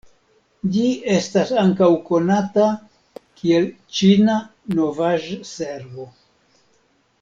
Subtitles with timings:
[0.75, 2.71] Ĝi estas ankaŭ konata
[3.43, 3.69] kiel
[3.99, 4.41] Ĉina
[4.81, 6.13] Novaĵ-Servo.